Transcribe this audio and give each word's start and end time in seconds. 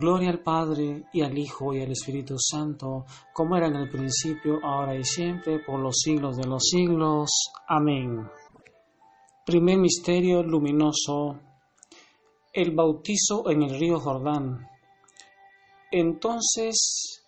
Gloria 0.00 0.30
al 0.30 0.42
Padre 0.42 1.04
y 1.12 1.20
al 1.20 1.36
Hijo 1.36 1.74
y 1.74 1.82
al 1.82 1.92
Espíritu 1.92 2.36
Santo, 2.38 3.04
como 3.34 3.54
era 3.58 3.66
en 3.66 3.76
el 3.76 3.90
principio, 3.90 4.58
ahora 4.64 4.96
y 4.96 5.04
siempre, 5.04 5.58
por 5.58 5.78
los 5.78 5.94
siglos 5.98 6.38
de 6.38 6.46
los 6.46 6.70
siglos. 6.70 7.28
Amén. 7.68 8.26
Primer 9.44 9.76
misterio 9.76 10.42
luminoso. 10.42 11.38
El 12.50 12.74
bautizo 12.74 13.50
en 13.50 13.62
el 13.62 13.78
río 13.78 14.00
Jordán. 14.00 14.66
Entonces 15.92 17.22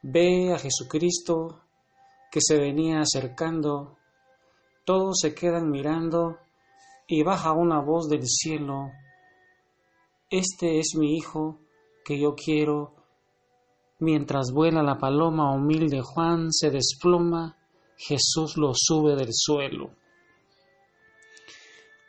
ve 0.00 0.52
a 0.52 0.58
Jesucristo 0.60 1.60
que 2.30 2.38
se 2.40 2.56
venía 2.56 3.00
acercando, 3.00 3.96
todos 4.84 5.16
se 5.20 5.34
quedan 5.34 5.72
mirando 5.72 6.38
y 7.08 7.24
baja 7.24 7.50
una 7.50 7.80
voz 7.80 8.08
del 8.08 8.28
cielo. 8.28 8.92
Este 10.30 10.78
es 10.78 10.94
mi 10.96 11.16
Hijo 11.16 11.63
que 12.04 12.18
yo 12.20 12.34
quiero. 12.34 12.94
Mientras 14.00 14.52
vuela 14.52 14.82
la 14.82 14.98
paloma 14.98 15.54
humilde 15.54 16.00
Juan 16.02 16.52
se 16.52 16.70
desploma, 16.70 17.56
Jesús 17.96 18.56
lo 18.56 18.72
sube 18.74 19.16
del 19.16 19.30
suelo. 19.30 19.90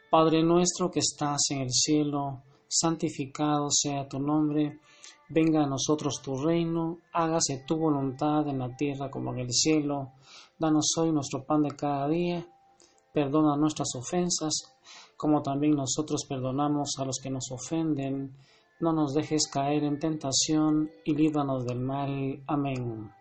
Padre 0.10 0.44
nuestro 0.44 0.90
que 0.90 1.00
estás 1.00 1.42
en 1.52 1.62
el 1.62 1.72
cielo, 1.72 2.44
santificado 2.68 3.68
sea 3.70 4.08
tu 4.08 4.20
nombre, 4.20 4.80
venga 5.30 5.64
a 5.64 5.68
nosotros 5.68 6.22
tu 6.24 6.38
reino, 6.38 7.00
hágase 7.14 7.64
tu 7.68 7.78
voluntad 7.78 8.48
en 8.48 8.60
la 8.60 8.76
tierra 8.76 9.10
como 9.10 9.34
en 9.34 9.40
el 9.40 9.52
cielo. 9.52 10.14
Danos 10.58 10.94
hoy 10.98 11.12
nuestro 11.12 11.46
pan 11.46 11.64
de 11.64 11.76
cada 11.76 12.08
día, 12.08 12.48
perdona 13.14 13.56
nuestras 13.58 13.90
ofensas, 13.96 14.54
como 15.18 15.42
también 15.42 15.76
nosotros 15.76 16.26
perdonamos 16.28 16.96
a 17.00 17.06
los 17.06 17.20
que 17.22 17.30
nos 17.30 17.52
ofenden 17.52 18.36
no 18.80 18.94
nos 18.94 19.14
dejes 19.14 19.48
caer 19.52 19.84
en 19.84 20.00
tentación 20.00 20.90
y 21.04 21.14
líbranos 21.16 21.66
del 21.66 21.80
mal. 21.80 22.44
Amén. 22.48 23.12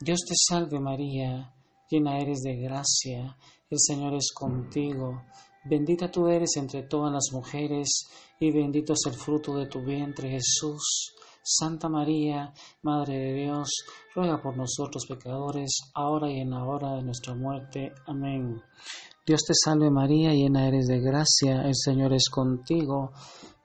Dios 0.00 0.20
te 0.26 0.34
salve 0.34 0.78
María, 0.78 1.52
llena 1.90 2.18
eres 2.18 2.40
de 2.42 2.56
gracia, 2.56 3.36
el 3.68 3.78
Señor 3.80 4.14
es 4.14 4.32
contigo, 4.32 5.22
bendita 5.64 6.10
tú 6.10 6.28
eres 6.28 6.56
entre 6.56 6.84
todas 6.84 7.12
las 7.12 7.30
mujeres, 7.32 8.08
y 8.38 8.52
bendito 8.52 8.92
es 8.92 9.00
el 9.06 9.14
fruto 9.14 9.56
de 9.56 9.66
tu 9.66 9.80
vientre 9.80 10.30
Jesús. 10.30 11.14
Santa 11.42 11.88
María, 11.88 12.52
Madre 12.82 13.18
de 13.18 13.32
Dios, 13.32 13.70
ruega 14.14 14.40
por 14.40 14.56
nosotros 14.56 15.06
pecadores, 15.08 15.70
ahora 15.94 16.30
y 16.30 16.40
en 16.40 16.50
la 16.50 16.62
hora 16.64 16.94
de 16.96 17.02
nuestra 17.02 17.34
muerte. 17.34 17.90
Amén. 18.06 18.62
Dios 19.26 19.42
te 19.46 19.54
salve 19.54 19.90
María, 19.90 20.32
llena 20.32 20.68
eres 20.68 20.86
de 20.86 21.00
gracia, 21.00 21.62
el 21.62 21.74
Señor 21.74 22.12
es 22.12 22.28
contigo. 22.30 23.12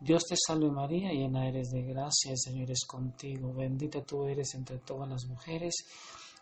Dios 0.00 0.26
te 0.26 0.36
salve 0.36 0.70
María, 0.70 1.10
llena 1.10 1.48
eres 1.48 1.70
de 1.70 1.82
gracia, 1.82 2.30
el 2.30 2.38
Señor 2.38 2.70
es 2.70 2.84
contigo. 2.86 3.52
Bendita 3.52 4.00
tú 4.02 4.26
eres 4.26 4.54
entre 4.54 4.78
todas 4.78 5.08
las 5.08 5.26
mujeres 5.26 5.74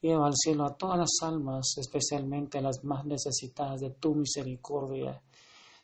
lleva 0.00 0.26
al 0.26 0.34
cielo 0.34 0.64
a 0.64 0.76
todas 0.76 0.98
las 0.98 1.16
almas, 1.22 1.74
especialmente 1.78 2.58
a 2.58 2.62
las 2.62 2.84
más 2.84 3.04
necesitadas 3.04 3.80
de 3.80 3.90
tu 3.90 4.14
misericordia. 4.14 5.20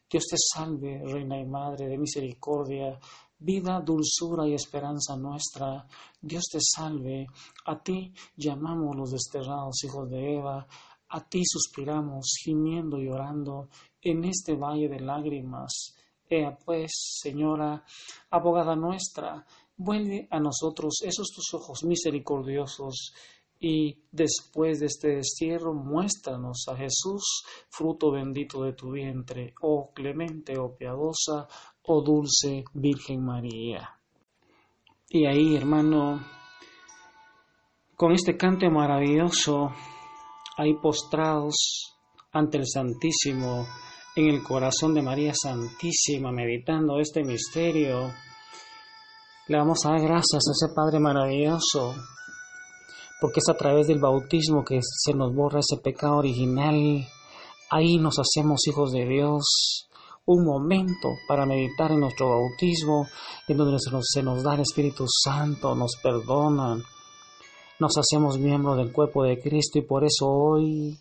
Dios 0.08 0.24
te 0.30 0.36
salve, 0.38 1.02
Reina 1.04 1.40
y 1.40 1.44
Madre 1.44 1.88
de 1.88 1.98
misericordia, 1.98 2.98
vida, 3.38 3.80
dulzura 3.80 4.46
y 4.46 4.54
esperanza 4.54 5.16
nuestra. 5.16 5.86
Dios 6.20 6.44
te 6.50 6.58
salve, 6.60 7.26
a 7.66 7.82
ti 7.82 8.12
llamamos 8.36 8.96
los 8.96 9.10
desterrados 9.10 9.82
hijos 9.84 10.08
de 10.08 10.36
Eva, 10.36 10.66
a 11.08 11.28
ti 11.28 11.42
suspiramos, 11.44 12.36
gimiendo 12.42 12.98
y 12.98 13.06
llorando 13.06 13.68
en 14.00 14.24
este 14.24 14.54
valle 14.54 14.88
de 14.88 15.00
lágrimas. 15.00 15.94
Ea 16.28 16.56
pues, 16.64 17.18
Señora, 17.20 17.84
abogada 18.30 18.74
nuestra, 18.74 19.44
vuelve 19.76 20.28
a 20.30 20.40
nosotros 20.40 21.02
esos 21.02 21.28
tus 21.28 21.54
ojos 21.54 21.84
misericordiosos 21.84 23.12
y 23.60 23.98
después 24.12 24.80
de 24.80 24.86
este 24.86 25.16
destierro 25.16 25.72
muéstranos 25.72 26.66
a 26.68 26.76
Jesús, 26.76 27.44
fruto 27.70 28.10
bendito 28.10 28.62
de 28.62 28.74
tu 28.74 28.90
vientre, 28.90 29.54
oh 29.62 29.90
clemente, 29.94 30.58
oh 30.58 30.76
piadosa, 30.76 31.48
oh 31.82 32.02
dulce 32.02 32.64
Virgen 32.74 33.24
María. 33.24 33.88
Y 35.08 35.26
ahí, 35.26 35.56
hermano, 35.56 36.24
con 37.96 38.12
este 38.12 38.36
canto 38.36 38.68
maravilloso, 38.70 39.72
ahí 40.56 40.74
postrados 40.74 41.96
ante 42.32 42.58
el 42.58 42.66
Santísimo, 42.66 43.66
en 44.16 44.28
el 44.28 44.42
corazón 44.42 44.94
de 44.94 45.02
María 45.02 45.32
Santísima, 45.34 46.30
meditando 46.30 46.98
este 47.00 47.24
misterio, 47.24 48.12
le 49.48 49.56
vamos 49.56 49.84
a 49.84 49.90
dar 49.90 50.00
gracias 50.00 50.42
a 50.48 50.52
ese 50.52 50.74
Padre 50.74 51.00
maravilloso 51.00 51.94
porque 53.24 53.40
es 53.40 53.48
a 53.48 53.56
través 53.56 53.86
del 53.86 54.00
bautismo 54.00 54.66
que 54.66 54.80
se 54.82 55.14
nos 55.14 55.34
borra 55.34 55.60
ese 55.60 55.80
pecado 55.80 56.18
original. 56.18 57.08
Ahí 57.70 57.96
nos 57.96 58.18
hacemos 58.18 58.68
hijos 58.68 58.92
de 58.92 59.06
Dios. 59.06 59.88
Un 60.26 60.44
momento 60.44 61.08
para 61.26 61.46
meditar 61.46 61.90
en 61.90 62.00
nuestro 62.00 62.28
bautismo, 62.28 63.06
en 63.48 63.56
donde 63.56 63.78
se 63.78 63.90
nos, 63.90 64.04
se 64.12 64.22
nos 64.22 64.42
da 64.42 64.56
el 64.56 64.60
Espíritu 64.60 65.06
Santo, 65.08 65.74
nos 65.74 65.92
perdonan, 66.02 66.82
nos 67.80 67.96
hacemos 67.96 68.36
miembros 68.36 68.76
del 68.76 68.92
cuerpo 68.92 69.22
de 69.22 69.40
Cristo 69.40 69.78
y 69.78 69.86
por 69.86 70.04
eso 70.04 70.26
hoy 70.28 70.98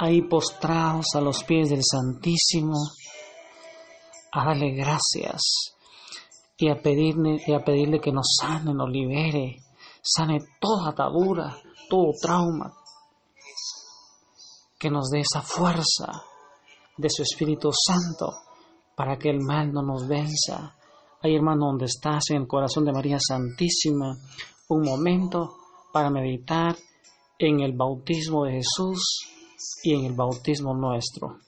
ahí 0.00 0.22
postrados 0.22 1.14
a 1.14 1.20
los 1.20 1.44
pies 1.44 1.68
del 1.68 1.82
Santísimo, 1.84 2.74
a 4.32 4.46
darle 4.46 4.70
gracias 4.70 5.74
y 6.56 6.70
a 6.70 6.80
pedirle, 6.80 7.36
y 7.46 7.52
a 7.52 7.62
pedirle 7.62 8.00
que 8.00 8.10
nos 8.10 8.36
sane, 8.40 8.72
nos 8.72 8.88
libere, 8.88 9.58
sane 10.02 10.38
toda 10.58 10.90
atadura, 10.90 11.54
todo 11.90 12.12
trauma, 12.20 12.72
que 14.78 14.90
nos 14.90 15.10
dé 15.10 15.20
esa 15.20 15.42
fuerza 15.42 16.06
de 16.96 17.10
su 17.10 17.22
Espíritu 17.22 17.70
Santo 17.70 18.32
para 18.96 19.18
que 19.18 19.28
el 19.28 19.40
mal 19.40 19.70
no 19.70 19.82
nos 19.82 20.08
venza. 20.08 20.76
Ahí, 21.22 21.36
hermano, 21.36 21.66
donde 21.66 21.84
estás, 21.84 22.30
en 22.30 22.38
el 22.38 22.48
corazón 22.48 22.86
de 22.86 22.92
María 22.92 23.18
Santísima, 23.20 24.16
un 24.70 24.82
momento 24.82 25.56
para 25.92 26.08
meditar 26.08 26.74
en 27.38 27.60
el 27.60 27.76
bautismo 27.76 28.44
de 28.44 28.52
Jesús 28.52 29.36
y 29.82 29.94
en 29.94 30.04
el 30.04 30.12
bautismo 30.12 30.74
nuestro. 30.74 31.38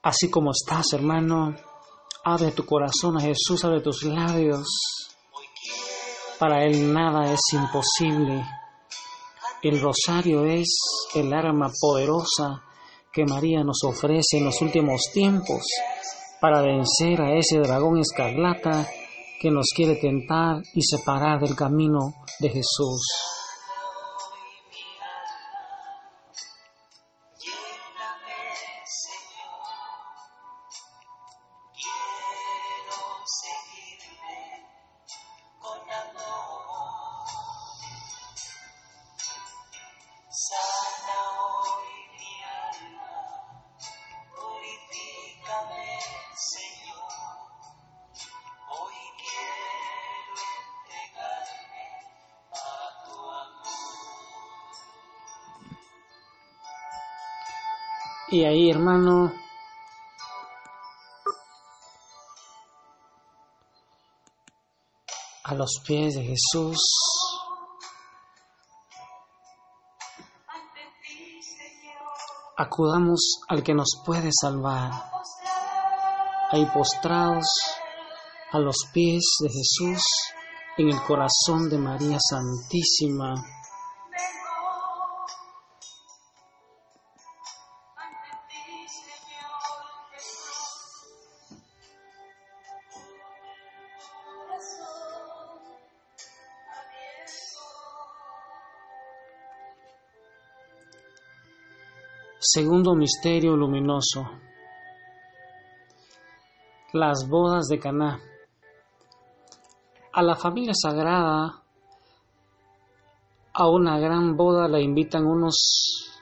Así 0.00 0.30
como 0.30 0.52
estás, 0.52 0.86
hermano, 0.94 1.54
abre 2.24 2.52
tu 2.52 2.64
corazón 2.64 3.18
a 3.18 3.20
Jesús, 3.20 3.62
abre 3.62 3.82
tus 3.82 4.04
labios 4.04 4.97
para 6.38 6.64
Él 6.64 6.92
nada 6.92 7.32
es 7.32 7.40
imposible. 7.52 8.44
El 9.62 9.80
rosario 9.80 10.44
es 10.44 10.68
el 11.14 11.32
arma 11.32 11.70
poderosa 11.80 12.62
que 13.12 13.24
María 13.24 13.64
nos 13.64 13.82
ofrece 13.84 14.38
en 14.38 14.44
los 14.44 14.60
últimos 14.62 15.00
tiempos 15.12 15.62
para 16.40 16.62
vencer 16.62 17.20
a 17.20 17.36
ese 17.36 17.58
dragón 17.58 17.98
escarlata 17.98 18.86
que 19.40 19.50
nos 19.50 19.66
quiere 19.74 19.96
tentar 19.96 20.62
y 20.74 20.82
separar 20.82 21.40
del 21.40 21.56
camino 21.56 22.14
de 22.38 22.48
Jesús. 22.50 23.02
A 65.44 65.54
los 65.54 65.82
pies 65.86 66.14
de 66.14 66.24
Jesús, 66.24 66.78
acudamos 72.56 73.40
al 73.48 73.62
que 73.62 73.74
nos 73.74 73.88
puede 74.06 74.30
salvar. 74.32 74.90
Ahí 76.50 76.64
postrados 76.72 77.46
a 78.52 78.58
los 78.58 78.76
pies 78.94 79.22
de 79.40 79.48
Jesús, 79.50 80.02
en 80.78 80.88
el 80.88 81.02
corazón 81.02 81.68
de 81.68 81.76
María 81.76 82.18
Santísima. 82.18 83.34
Segundo 102.58 102.96
misterio 102.96 103.54
luminoso. 103.54 104.28
Las 106.92 107.28
bodas 107.28 107.68
de 107.68 107.78
Caná. 107.78 108.20
A 110.12 110.22
la 110.24 110.34
familia 110.34 110.72
sagrada 110.74 111.62
a 113.52 113.68
una 113.68 114.00
gran 114.00 114.36
boda 114.36 114.66
la 114.66 114.80
invitan 114.80 115.24
unos 115.24 116.20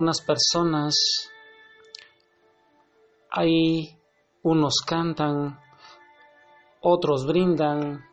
unas 0.00 0.20
personas. 0.20 0.94
Ahí 3.30 3.98
unos 4.42 4.74
cantan, 4.86 5.58
otros 6.82 7.24
brindan. 7.26 8.04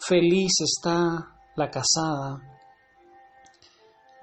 Feliz 0.00 0.54
está 0.60 1.36
la 1.54 1.70
casada 1.70 2.53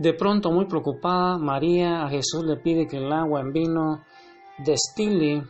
de 0.02 0.14
pronto, 0.16 0.50
muy 0.50 0.66
preocupada, 0.66 1.38
María 1.38 2.04
a 2.04 2.10
Jesús 2.10 2.44
le 2.44 2.58
pide 2.58 2.88
que 2.88 2.98
el 2.98 3.14
agua 3.14 3.42
en 3.42 3.54
vino 3.54 4.04
destile 4.58 5.44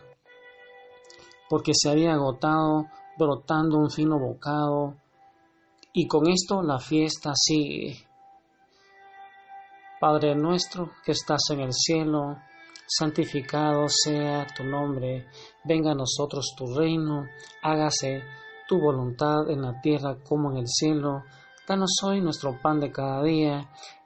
porque 1.50 1.72
se 1.74 1.90
había 1.90 2.12
agotado 2.12 2.88
brotando 3.18 3.78
un 3.78 3.90
fino 3.90 4.20
bocado 4.20 4.98
y 5.94 6.06
con 6.06 6.28
esto 6.28 6.62
la 6.62 6.80
fiesta 6.80 7.32
sigue. 7.34 7.96
Padre 10.02 10.36
nuestro 10.36 10.92
que 11.06 11.14
estás 11.14 11.44
en 11.52 11.62
el 11.62 11.72
cielo, 11.72 12.36
santificado 12.86 13.86
sea 13.88 14.48
tu 14.48 14.66
nombre, 14.66 15.28
venga 15.64 15.92
a 15.92 15.96
nosotros 15.96 16.54
tu 16.58 16.76
reino, 16.76 17.24
hágase 17.64 18.22
tu 18.68 18.82
voluntad 18.82 19.50
en 19.50 19.62
la 19.62 19.80
tierra 19.80 20.18
como 20.28 20.52
en 20.52 20.58
el 20.58 20.68
cielo. 20.68 21.24
Danos 21.66 21.92
hoy 22.04 22.20
nuestro 22.20 22.60
pan 22.62 22.82
de 22.82 22.92
cada 22.92 23.24
día 23.24 23.70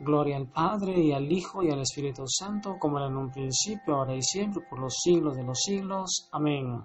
Gloria 0.00 0.36
al 0.36 0.48
Padre 0.48 0.98
y 0.98 1.12
al 1.12 1.30
Hijo 1.30 1.62
y 1.62 1.70
al 1.70 1.80
Espíritu 1.80 2.24
Santo, 2.26 2.76
como 2.78 2.98
era 2.98 3.06
en 3.06 3.16
un 3.16 3.30
principio, 3.30 3.96
ahora 3.96 4.14
y 4.14 4.22
siempre, 4.22 4.64
por 4.68 4.80
los 4.80 4.94
siglos 5.02 5.36
de 5.36 5.44
los 5.44 5.58
siglos. 5.60 6.28
Amén. 6.32 6.82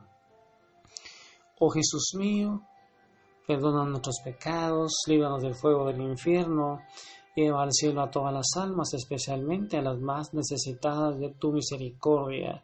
Oh 1.59 1.69
Jesús 1.69 2.13
mío, 2.15 2.61
perdona 3.47 3.85
nuestros 3.85 4.19
pecados, 4.23 4.93
líbranos 5.07 5.41
del 5.41 5.55
fuego 5.55 5.87
del 5.87 6.01
infierno, 6.01 6.81
lleva 7.35 7.63
al 7.63 7.71
cielo 7.71 8.01
a 8.01 8.11
todas 8.11 8.33
las 8.33 8.55
almas, 8.55 8.93
especialmente 8.93 9.77
a 9.77 9.81
las 9.81 9.99
más 9.99 10.33
necesitadas 10.33 11.17
de 11.19 11.29
tu 11.29 11.51
misericordia. 11.51 12.63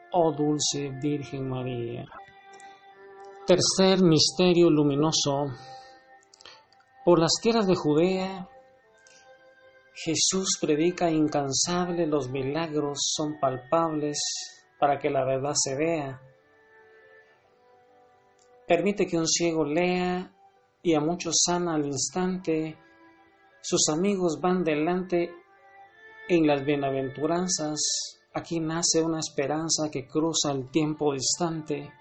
oh 0.11 0.31
dulce 0.31 0.89
Virgen 1.01 1.49
María. 1.49 2.05
Tercer 3.45 4.01
misterio 4.01 4.69
luminoso 4.69 5.47
por 7.03 7.19
las 7.19 7.31
tierras 7.41 7.65
de 7.65 7.75
Judea, 7.75 8.47
Jesús 9.95 10.59
predica 10.61 11.09
incansable, 11.09 12.05
los 12.05 12.29
milagros 12.29 12.99
son 13.15 13.39
palpables 13.39 14.19
para 14.79 14.99
que 14.99 15.09
la 15.09 15.25
verdad 15.25 15.53
se 15.55 15.75
vea. 15.75 16.21
Permite 18.67 19.07
que 19.07 19.17
un 19.17 19.27
ciego 19.27 19.65
lea 19.65 20.31
y 20.83 20.93
a 20.93 20.99
muchos 20.99 21.41
sana 21.43 21.73
al 21.73 21.87
instante. 21.87 22.77
Sus 23.61 23.89
amigos 23.89 24.39
van 24.39 24.63
delante 24.63 25.31
en 26.29 26.45
las 26.45 26.63
bienaventuranzas. 26.63 28.20
Aquí 28.33 28.61
nace 28.61 29.01
una 29.03 29.19
esperanza 29.19 29.89
que 29.91 30.07
cruza 30.07 30.51
el 30.51 30.69
tiempo 30.69 31.11
distante. 31.11 31.91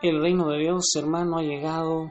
El 0.00 0.20
reino 0.20 0.48
de 0.50 0.58
Dios, 0.58 0.84
hermano, 0.96 1.38
ha 1.38 1.42
llegado. 1.42 2.10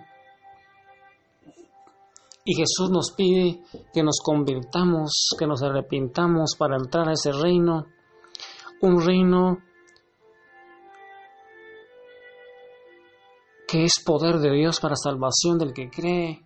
Y 2.44 2.56
Jesús 2.56 2.90
nos 2.92 3.12
pide 3.12 3.62
que 3.94 4.04
nos 4.04 4.20
convirtamos, 4.22 5.30
que 5.40 5.48
nos 5.48 5.64
arrepintamos 5.64 6.56
para 6.58 6.76
entrar 6.76 7.08
a 7.08 7.14
ese 7.14 7.32
reino, 7.32 7.86
un 8.82 9.02
reino 9.02 9.60
que 13.66 13.86
es 13.86 14.04
poder 14.06 14.40
de 14.40 14.52
Dios 14.52 14.82
para 14.82 14.98
salvación 14.98 15.58
del 15.58 15.74
que 15.74 15.90
cree, 15.90 16.46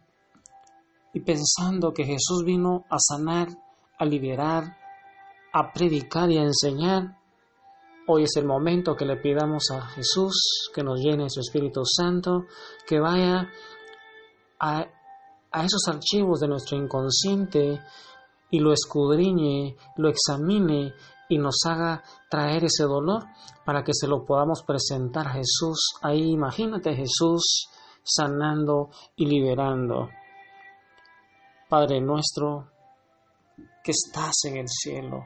y 1.13 1.19
pensando 1.21 1.93
que 1.93 2.05
Jesús 2.05 2.43
vino 2.45 2.85
a 2.91 2.99
sanar, 2.99 3.47
a 3.97 4.05
liberar, 4.05 4.77
a 5.57 5.71
predicar 5.73 6.29
y 6.29 6.37
a 6.37 6.43
enseñar, 6.43 7.17
hoy 8.07 8.23
es 8.23 8.35
el 8.37 8.45
momento 8.45 8.95
que 8.95 9.05
le 9.05 9.17
pidamos 9.17 9.71
a 9.71 9.81
Jesús 9.81 10.69
que 10.73 10.83
nos 10.83 10.99
llene 10.99 11.29
su 11.29 11.39
Espíritu 11.39 11.81
Santo, 11.85 12.45
que 12.85 12.99
vaya 12.99 13.49
a 14.59 14.87
a 15.51 15.63
esos 15.63 15.87
archivos 15.87 16.39
de 16.39 16.47
nuestro 16.47 16.77
inconsciente 16.77 17.79
y 18.49 18.59
lo 18.59 18.71
escudriñe, 18.71 19.75
lo 19.97 20.09
examine 20.09 20.93
y 21.29 21.37
nos 21.37 21.65
haga 21.65 22.03
traer 22.29 22.65
ese 22.65 22.83
dolor 22.83 23.23
para 23.65 23.83
que 23.83 23.91
se 23.93 24.07
lo 24.07 24.25
podamos 24.25 24.63
presentar 24.65 25.27
a 25.27 25.33
Jesús. 25.33 25.95
Ahí 26.01 26.31
imagínate 26.31 26.95
Jesús 26.95 27.69
sanando 28.03 28.89
y 29.15 29.25
liberando. 29.25 30.09
Padre 31.69 31.99
nuestro, 31.99 32.71
que 33.83 33.91
estás 33.91 34.45
en 34.45 34.57
el 34.57 34.67
cielo, 34.69 35.25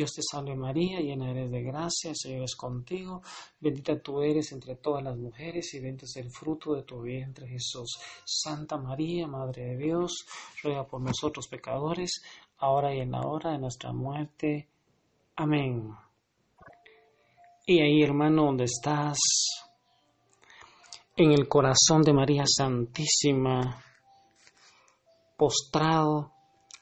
Dios 0.00 0.14
te 0.14 0.22
salve 0.22 0.56
María, 0.56 0.98
llena 0.98 1.30
eres 1.30 1.50
de 1.50 1.62
gracia, 1.62 2.08
el 2.08 2.16
Señor 2.16 2.44
es 2.44 2.56
contigo, 2.56 3.20
bendita 3.60 4.00
tú 4.00 4.22
eres 4.22 4.50
entre 4.50 4.76
todas 4.76 5.04
las 5.04 5.14
mujeres 5.14 5.74
y 5.74 5.80
bendito 5.80 6.06
es 6.06 6.16
el 6.16 6.30
fruto 6.30 6.72
de 6.72 6.84
tu 6.84 7.02
vientre 7.02 7.46
Jesús. 7.46 8.00
Santa 8.24 8.78
María, 8.78 9.26
Madre 9.26 9.62
de 9.62 9.76
Dios, 9.76 10.24
ruega 10.62 10.86
por 10.86 11.02
nosotros 11.02 11.48
pecadores, 11.48 12.22
ahora 12.60 12.94
y 12.94 13.00
en 13.00 13.10
la 13.10 13.20
hora 13.20 13.52
de 13.52 13.58
nuestra 13.58 13.92
muerte. 13.92 14.70
Amén. 15.36 15.94
Y 17.66 17.82
ahí, 17.82 18.02
hermano, 18.02 18.46
donde 18.46 18.64
estás, 18.64 19.18
en 21.14 21.32
el 21.32 21.46
corazón 21.46 22.00
de 22.00 22.14
María 22.14 22.44
Santísima, 22.46 23.84
postrado 25.36 26.32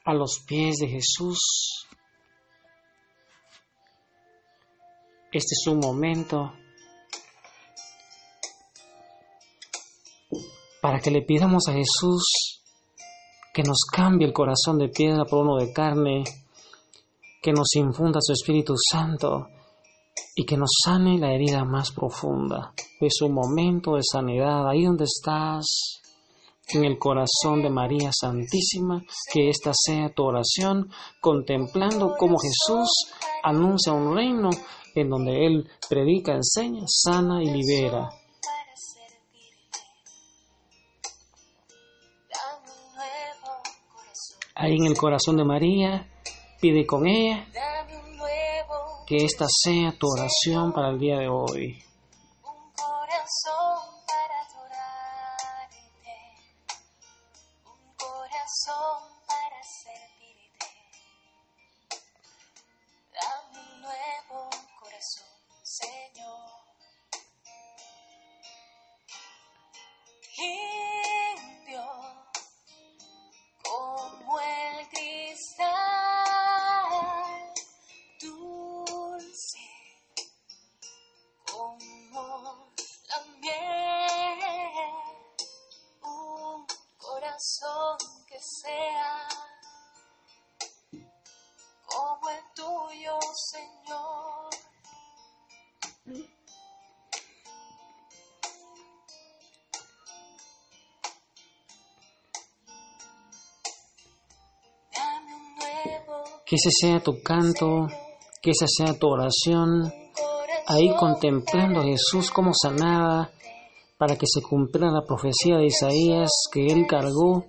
a 0.05 0.13
los 0.13 0.39
pies 0.47 0.77
de 0.77 0.87
Jesús, 0.87 1.88
Este 5.31 5.53
es 5.53 5.67
un 5.67 5.77
momento 5.77 6.53
para 10.81 10.99
que 10.99 11.11
le 11.11 11.21
pidamos 11.21 11.67
a 11.67 11.73
Jesús 11.73 12.63
que 13.53 13.61
nos 13.61 13.85
cambie 13.91 14.25
el 14.25 14.33
corazón 14.33 14.79
de 14.79 14.89
piedra 14.89 15.25
por 15.25 15.45
uno 15.45 15.57
de 15.57 15.71
carne, 15.71 16.23
que 17.43 17.53
nos 17.53 17.75
infunda 17.75 18.19
su 18.21 18.33
Espíritu 18.33 18.73
Santo 18.75 19.49
y 20.33 20.45
que 20.45 20.57
nos 20.57 20.71
sane 20.83 21.19
la 21.19 21.31
herida 21.31 21.63
más 21.63 21.91
profunda. 21.91 22.73
Es 22.99 23.21
un 23.21 23.33
momento 23.33 23.95
de 23.95 24.01
sanidad 24.03 24.67
ahí 24.67 24.85
donde 24.85 25.03
estás 25.03 26.01
en 26.69 26.85
el 26.85 26.97
corazón 26.97 27.61
de 27.61 27.69
María 27.69 28.09
Santísima, 28.11 29.03
que 29.31 29.49
esta 29.49 29.73
sea 29.73 30.09
tu 30.09 30.23
oración, 30.23 30.89
contemplando 31.21 32.15
cómo 32.17 32.37
Jesús 32.39 32.89
anuncia 33.43 33.93
un 33.93 34.15
reino 34.15 34.49
en 34.95 35.09
donde 35.09 35.45
Él 35.45 35.69
predica, 35.89 36.33
enseña, 36.33 36.83
sana 36.87 37.43
y 37.43 37.49
libera. 37.49 38.09
Ahí 44.55 44.75
en 44.75 44.87
el 44.87 44.97
corazón 44.97 45.37
de 45.37 45.45
María, 45.45 46.09
pide 46.59 46.85
con 46.85 47.07
ella 47.07 47.47
que 49.07 49.23
esta 49.23 49.47
sea 49.47 49.91
tu 49.97 50.07
oración 50.07 50.73
para 50.73 50.89
el 50.89 50.99
día 50.99 51.17
de 51.17 51.29
hoy. 51.29 51.88
Ese 106.59 106.71
sea 106.71 106.99
tu 106.99 107.21
canto, 107.23 107.87
que 108.41 108.51
esa 108.51 108.65
sea 108.67 108.99
tu 108.99 109.07
oración, 109.07 109.93
ahí 110.67 110.93
contemplando 110.99 111.79
a 111.79 111.83
Jesús 111.83 112.29
como 112.31 112.51
sanaba, 112.53 113.29
para 113.97 114.17
que 114.17 114.25
se 114.27 114.41
cumpliera 114.41 114.91
la 114.91 115.05
profecía 115.05 115.57
de 115.57 115.67
Isaías 115.67 116.29
que 116.51 116.65
Él 116.67 116.85
cargó 116.87 117.45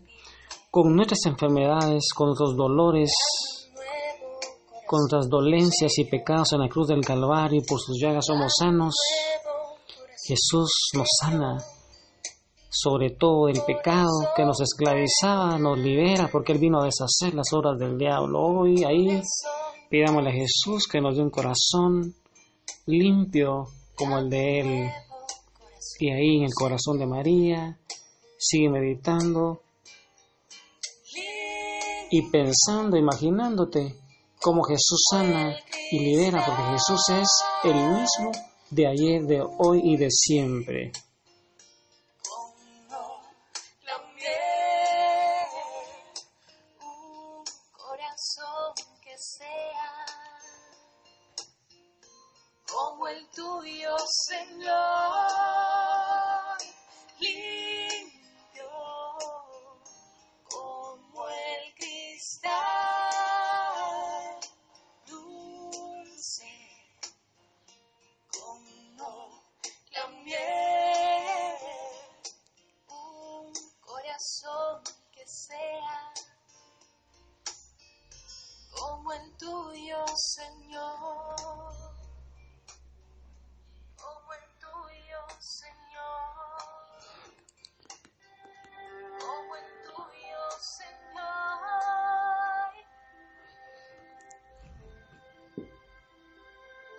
con 0.70 0.94
nuestras 0.94 1.26
enfermedades, 1.26 2.08
con 2.14 2.28
nuestros 2.28 2.56
dolores, 2.56 3.10
con 4.86 5.00
nuestras 5.00 5.28
dolencias 5.28 5.98
y 5.98 6.04
pecados 6.04 6.52
en 6.52 6.60
la 6.60 6.68
cruz 6.68 6.88
del 6.88 7.04
Calvario, 7.04 7.60
y 7.60 7.66
por 7.66 7.80
sus 7.80 8.00
llagas 8.00 8.26
somos 8.26 8.52
sanos. 8.58 8.94
Jesús 10.24 10.70
nos 10.94 11.08
sana 11.20 11.56
sobre 12.82 13.10
todo 13.10 13.48
el 13.48 13.60
pecado 13.66 14.30
que 14.34 14.44
nos 14.44 14.60
esclavizaba, 14.60 15.58
nos 15.58 15.78
libera, 15.78 16.28
porque 16.30 16.52
Él 16.52 16.58
vino 16.58 16.80
a 16.80 16.84
deshacer 16.84 17.34
las 17.34 17.52
obras 17.52 17.78
del 17.78 17.98
diablo. 17.98 18.40
Hoy 18.40 18.84
ahí 18.84 19.20
pidámosle 19.90 20.30
a 20.30 20.32
Jesús 20.32 20.86
que 20.90 21.00
nos 21.00 21.16
dé 21.16 21.22
un 21.22 21.30
corazón 21.30 22.14
limpio 22.86 23.66
como 23.94 24.18
el 24.18 24.30
de 24.30 24.60
Él. 24.60 24.90
Y 25.98 26.10
ahí 26.10 26.36
en 26.38 26.44
el 26.44 26.54
corazón 26.54 26.98
de 26.98 27.06
María, 27.06 27.78
sigue 28.38 28.70
meditando 28.70 29.60
y 32.10 32.30
pensando, 32.30 32.96
imaginándote 32.96 33.94
cómo 34.40 34.62
Jesús 34.62 35.02
sana 35.10 35.54
y 35.90 35.98
libera, 35.98 36.42
porque 36.46 36.62
Jesús 36.72 37.00
es 37.10 37.28
el 37.64 37.74
mismo 37.74 38.32
de 38.70 38.86
ayer, 38.86 39.22
de 39.24 39.42
hoy 39.58 39.82
y 39.84 39.96
de 39.98 40.10
siempre. 40.10 40.92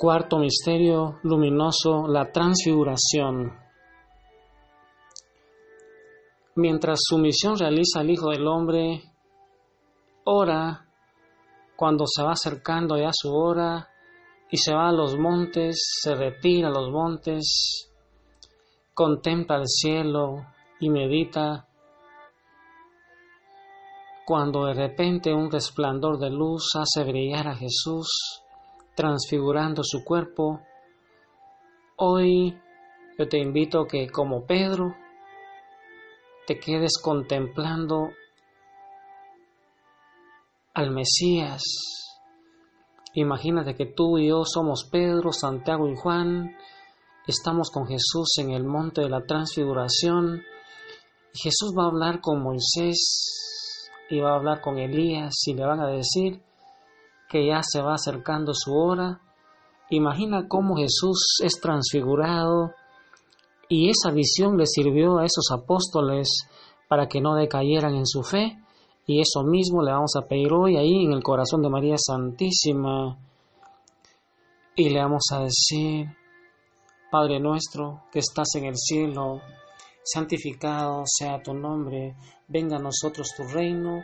Cuarto 0.02 0.40
misterio 0.40 1.20
luminoso, 1.22 2.08
la 2.08 2.32
transfiguración. 2.32 3.56
Mientras 6.56 7.02
su 7.04 7.20
misión 7.20 7.56
realiza 7.56 8.02
el 8.02 8.10
Hijo 8.10 8.32
del 8.32 8.48
Hombre, 8.48 9.04
ora 10.24 10.88
cuando 11.76 12.06
se 12.08 12.24
va 12.24 12.32
acercando 12.32 12.98
ya 12.98 13.12
su 13.14 13.32
hora 13.32 13.90
y 14.50 14.58
se 14.58 14.74
va 14.74 14.90
a 14.90 14.92
los 14.92 15.20
montes, 15.20 16.00
se 16.02 16.16
retira 16.16 16.70
a 16.70 16.72
los 16.72 16.90
montes, 16.90 17.94
contempla 18.96 19.58
el 19.58 19.68
cielo 19.68 20.48
y 20.80 20.90
medita 20.90 21.68
cuando 24.26 24.66
de 24.66 24.74
repente 24.74 25.32
un 25.32 25.52
resplandor 25.52 26.18
de 26.18 26.32
luz 26.32 26.72
hace 26.74 27.04
brillar 27.04 27.50
a 27.50 27.56
Jesús 27.56 28.41
transfigurando 29.02 29.82
su 29.84 30.04
cuerpo, 30.04 30.62
hoy 31.96 32.56
yo 33.18 33.28
te 33.28 33.40
invito 33.40 33.80
a 33.80 33.88
que 33.88 34.08
como 34.12 34.46
Pedro 34.46 34.94
te 36.46 36.60
quedes 36.60 37.02
contemplando 37.02 38.10
al 40.76 40.92
Mesías. 40.92 41.64
Imagínate 43.16 43.74
que 43.74 43.88
tú 43.88 44.20
y 44.20 44.28
yo 44.28 44.44
somos 44.46 44.88
Pedro, 44.92 45.32
Santiago 45.32 45.90
y 45.90 45.96
Juan, 45.96 46.56
estamos 47.26 47.72
con 47.72 47.88
Jesús 47.88 48.38
en 48.38 48.52
el 48.52 48.66
monte 48.66 49.02
de 49.02 49.10
la 49.10 49.26
transfiguración. 49.26 50.44
Jesús 51.34 51.74
va 51.76 51.86
a 51.86 51.88
hablar 51.88 52.22
con 52.22 52.44
Moisés 52.44 53.90
y 54.12 54.20
va 54.20 54.34
a 54.34 54.36
hablar 54.36 54.62
con 54.62 54.78
Elías 54.78 55.34
y 55.48 55.56
le 55.56 55.66
van 55.66 55.80
a 55.80 55.88
decir, 55.88 56.44
que 57.32 57.48
ya 57.48 57.62
se 57.64 57.82
va 57.82 57.94
acercando 57.94 58.52
su 58.54 58.76
hora. 58.76 59.22
Imagina 59.90 60.48
cómo 60.50 60.76
Jesús 60.76 61.40
es 61.42 61.62
transfigurado 61.62 62.72
y 63.70 63.90
esa 63.90 64.12
visión 64.12 64.58
le 64.58 64.66
sirvió 64.66 65.18
a 65.18 65.26
esos 65.26 65.50
apóstoles 65.52 66.28
para 66.90 67.08
que 67.08 67.22
no 67.22 67.36
decayeran 67.36 67.96
en 67.96 68.06
su 68.06 68.22
fe 68.22 68.58
y 69.08 69.22
eso 69.22 69.44
mismo 69.44 69.82
le 69.82 69.92
vamos 69.92 70.12
a 70.18 70.28
pedir 70.28 70.52
hoy 70.52 70.76
ahí 70.76 71.06
en 71.06 71.14
el 71.14 71.24
corazón 71.24 71.62
de 71.62 71.70
María 71.70 71.96
Santísima 71.98 73.18
y 74.76 74.90
le 74.90 75.00
vamos 75.00 75.24
a 75.32 75.40
decir, 75.40 76.08
Padre 77.10 77.40
nuestro 77.40 78.04
que 78.12 78.20
estás 78.20 78.56
en 78.56 78.66
el 78.66 78.76
cielo, 78.76 79.42
santificado 80.04 81.04
sea 81.06 81.42
tu 81.42 81.54
nombre, 81.54 82.16
venga 82.48 82.76
a 82.76 82.82
nosotros 82.82 83.34
tu 83.36 83.44
reino 83.44 84.04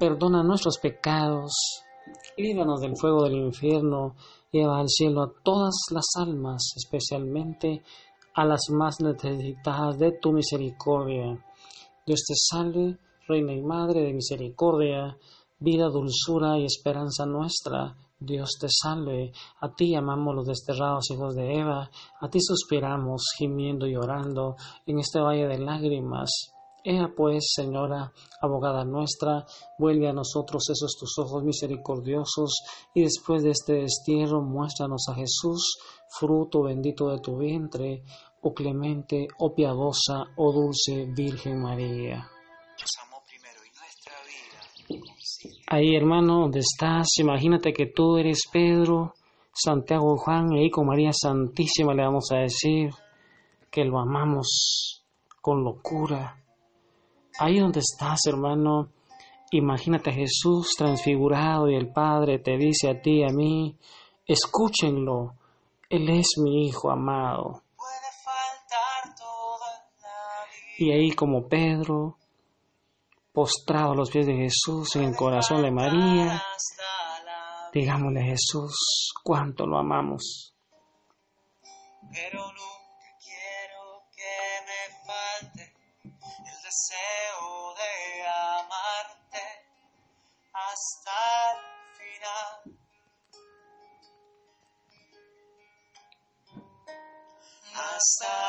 perdona 0.00 0.42
nuestros 0.42 0.78
pecados, 0.78 1.52
líbranos 2.38 2.80
del 2.80 2.96
fuego 2.96 3.24
del 3.24 3.34
infierno, 3.34 4.16
lleva 4.50 4.80
al 4.80 4.88
cielo 4.88 5.22
a 5.22 5.32
todas 5.44 5.74
las 5.90 6.06
almas, 6.16 6.72
especialmente 6.74 7.82
a 8.34 8.46
las 8.46 8.62
más 8.70 8.96
necesitadas 9.02 9.98
de 9.98 10.12
tu 10.12 10.32
misericordia. 10.32 11.38
Dios 12.06 12.24
te 12.26 12.34
salve, 12.34 12.96
Reina 13.28 13.52
y 13.52 13.60
Madre 13.60 14.00
de 14.00 14.14
misericordia, 14.14 15.18
vida, 15.58 15.90
dulzura 15.90 16.58
y 16.58 16.64
esperanza 16.64 17.26
nuestra. 17.26 17.94
Dios 18.18 18.56
te 18.58 18.68
salve, 18.70 19.32
a 19.60 19.74
ti 19.74 19.90
llamamos 19.90 20.34
los 20.34 20.46
desterrados 20.46 21.10
hijos 21.10 21.34
de 21.34 21.58
Eva, 21.58 21.90
a 22.20 22.28
ti 22.30 22.38
suspiramos, 22.40 23.22
gimiendo 23.36 23.86
y 23.86 23.92
llorando 23.92 24.56
en 24.86 24.98
este 24.98 25.20
valle 25.20 25.46
de 25.46 25.58
lágrimas. 25.58 26.54
Ea 26.82 27.12
pues, 27.14 27.52
Señora, 27.54 28.10
abogada 28.40 28.84
nuestra, 28.84 29.44
vuelve 29.78 30.08
a 30.08 30.12
nosotros 30.12 30.62
esos 30.70 30.96
tus 30.98 31.18
ojos 31.18 31.44
misericordiosos, 31.44 32.62
y 32.94 33.02
después 33.02 33.42
de 33.42 33.50
este 33.50 33.74
destierro 33.74 34.40
muéstranos 34.40 35.06
a 35.10 35.14
Jesús, 35.14 35.78
fruto 36.08 36.62
bendito 36.62 37.10
de 37.10 37.20
tu 37.20 37.36
vientre, 37.36 38.02
oh 38.40 38.54
clemente, 38.54 39.28
oh 39.38 39.54
piadosa, 39.54 40.24
oh 40.36 40.52
dulce 40.52 41.06
Virgen 41.14 41.60
María. 41.60 42.26
Ahí, 45.66 45.94
hermano, 45.94 46.40
donde 46.40 46.60
estás, 46.60 47.06
imagínate 47.18 47.72
que 47.72 47.86
tú 47.86 48.16
eres 48.16 48.40
Pedro, 48.50 49.14
Santiago, 49.52 50.16
Juan, 50.16 50.52
y 50.52 50.60
ahí 50.60 50.70
con 50.70 50.86
María 50.86 51.12
Santísima 51.12 51.92
le 51.92 52.04
vamos 52.04 52.32
a 52.32 52.38
decir 52.38 52.90
que 53.70 53.84
lo 53.84 54.00
amamos 54.00 55.04
con 55.40 55.62
locura 55.62 56.39
Ahí 57.42 57.58
donde 57.58 57.80
estás, 57.80 58.18
hermano, 58.26 58.92
imagínate 59.50 60.10
a 60.10 60.12
Jesús 60.12 60.74
transfigurado 60.76 61.70
y 61.70 61.74
el 61.74 61.90
Padre 61.90 62.38
te 62.38 62.58
dice 62.58 62.90
a 62.90 63.00
ti 63.00 63.20
y 63.20 63.24
a 63.24 63.32
mí, 63.32 63.78
escúchenlo, 64.26 65.36
Él 65.88 66.10
es 66.10 66.34
mi 66.36 66.66
Hijo 66.66 66.90
amado. 66.90 67.62
Y 70.76 70.92
ahí 70.92 71.12
como 71.12 71.48
Pedro, 71.48 72.18
postrado 73.32 73.92
a 73.92 73.96
los 73.96 74.10
pies 74.10 74.26
de 74.26 74.34
Jesús 74.34 74.96
en 74.96 75.04
el 75.04 75.16
corazón 75.16 75.62
de 75.62 75.70
María, 75.70 76.42
digámosle 77.72 78.20
a 78.20 78.24
Jesús 78.24 79.14
cuánto 79.24 79.66
lo 79.66 79.78
amamos. 79.78 80.54
Pero 82.12 82.42
nunca 82.48 83.16
quiero 83.24 84.04
que 84.14 84.60
me 84.66 84.82
falte 85.06 85.62
el 86.20 86.62
deseo 86.62 87.09
hasta 90.80 91.20
el 91.52 91.60
final. 91.98 92.52
Hasta 97.74 98.39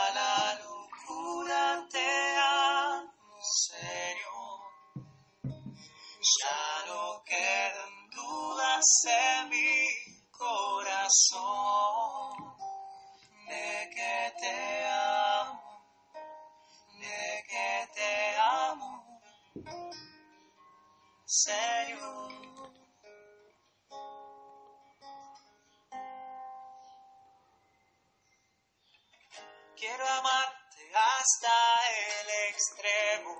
Quiero 29.81 30.07
amar 30.07 30.19
amarte 30.19 30.91
hasta 30.93 31.55
el 31.89 32.27
extremo. 32.53 33.33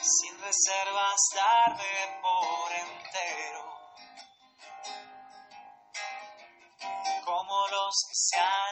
Sin 0.00 0.34
reservas 0.40 1.20
darme 1.32 1.94
por 2.20 2.72
entero. 2.72 3.64
Como 7.24 7.68
los 7.68 7.94
que 8.08 8.14
se 8.14 8.40
han 8.40 8.67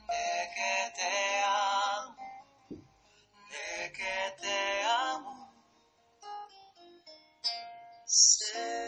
de 0.08 0.50
que 0.56 0.90
te 0.96 1.14
amo, 1.46 2.16
de 3.48 3.92
que 3.92 4.16
te 4.42 4.82
amo, 4.82 5.54
Señor. 8.06 8.82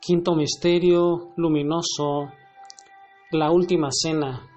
Quinto 0.00 0.36
misterio 0.36 1.32
luminoso, 1.36 2.30
la 3.32 3.50
última 3.50 3.88
cena. 3.90 4.49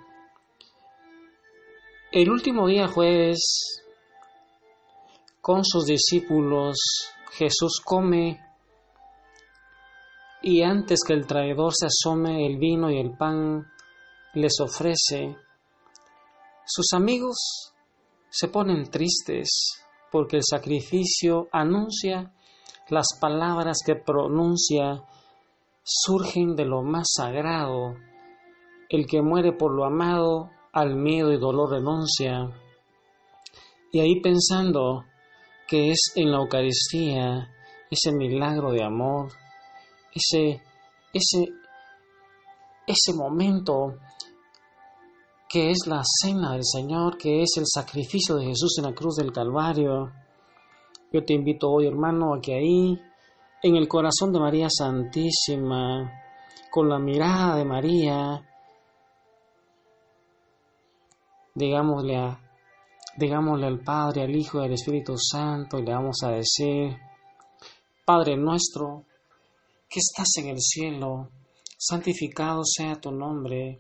El 2.16 2.30
último 2.30 2.68
día 2.68 2.88
jueves, 2.88 3.82
con 5.42 5.66
sus 5.66 5.86
discípulos, 5.86 6.78
Jesús 7.32 7.82
come 7.84 8.40
y 10.44 10.62
antes 10.62 11.00
que 11.04 11.14
el 11.14 11.26
traidor 11.26 11.74
se 11.74 11.88
asome 11.88 12.46
el 12.46 12.60
vino 12.60 12.92
y 12.92 13.00
el 13.00 13.18
pan 13.18 13.66
les 14.36 14.60
ofrece. 14.60 15.36
Sus 16.68 16.94
amigos 16.94 17.74
se 18.30 18.48
ponen 18.48 18.92
tristes 18.92 19.84
porque 20.12 20.36
el 20.36 20.44
sacrificio 20.48 21.48
anuncia 21.52 22.32
las 22.90 23.08
palabras 23.20 23.80
que 23.84 23.96
pronuncia 23.96 25.02
surgen 25.82 26.56
de 26.56 26.66
lo 26.66 26.84
más 26.84 27.08
sagrado. 27.12 27.96
El 28.88 29.08
que 29.08 29.24
muere 29.24 29.52
por 29.52 29.74
lo 29.74 29.84
amado 29.84 30.52
al 30.74 30.96
miedo 30.96 31.32
y 31.32 31.38
dolor 31.38 31.72
renuncia. 31.72 32.50
Y 33.92 34.00
ahí 34.00 34.20
pensando 34.20 35.06
que 35.68 35.92
es 35.92 36.14
en 36.16 36.32
la 36.32 36.38
Eucaristía 36.40 37.50
ese 37.90 38.12
milagro 38.12 38.72
de 38.72 38.84
amor, 38.84 39.32
ese, 40.12 40.62
ese, 41.14 41.50
ese 42.88 43.14
momento 43.14 43.96
que 45.48 45.70
es 45.70 45.86
la 45.86 46.02
cena 46.04 46.54
del 46.54 46.66
Señor, 46.66 47.18
que 47.18 47.44
es 47.44 47.52
el 47.58 47.66
sacrificio 47.68 48.36
de 48.38 48.46
Jesús 48.46 48.80
en 48.80 48.86
la 48.86 48.96
cruz 48.96 49.18
del 49.18 49.32
Calvario. 49.32 50.12
Yo 51.12 51.24
te 51.24 51.34
invito 51.34 51.70
hoy, 51.70 51.86
hermano, 51.86 52.34
a 52.34 52.42
que 52.42 52.56
ahí, 52.56 53.00
en 53.62 53.76
el 53.76 53.88
corazón 53.88 54.34
de 54.34 54.40
María 54.40 54.68
Santísima, 54.72 56.12
con 56.72 56.90
la 56.90 56.98
mirada 56.98 57.58
de 57.58 57.66
María, 57.66 58.44
digámosle, 61.54 62.18
a, 62.18 62.40
digámosle 63.18 63.68
al 63.68 63.80
Padre, 63.80 64.24
al 64.24 64.36
Hijo 64.36 64.62
y 64.62 64.66
al 64.66 64.74
Espíritu 64.74 65.16
Santo 65.18 65.80
y 65.80 65.84
le 65.84 65.94
vamos 65.94 66.18
a 66.24 66.30
decir, 66.30 66.96
Padre 68.06 68.38
nuestro, 68.38 69.06
que 69.90 70.00
estás 70.00 70.28
en 70.38 70.50
el 70.50 70.60
cielo, 70.60 71.30
santificado 71.78 72.64
sea 72.66 73.00
tu 73.00 73.12
nombre, 73.12 73.80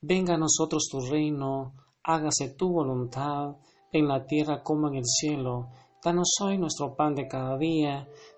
venga 0.00 0.34
a 0.34 0.38
nosotros 0.38 0.88
tu 0.90 1.00
reino, 1.00 1.72
hágase 2.02 2.50
tu 2.50 2.70
voluntad, 2.70 3.56
en 3.94 4.08
la 4.08 4.26
tierra 4.26 4.62
como 4.62 4.88
en 4.88 4.96
el 4.96 5.04
cielo. 5.04 5.68
Danos 6.04 6.34
hoy 6.42 6.58
nuestro 6.58 6.94
pan 6.94 7.14
de 7.14 7.28
cada 7.28 7.56
día, 7.56 8.08